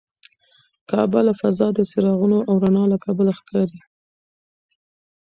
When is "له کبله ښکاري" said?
2.91-3.79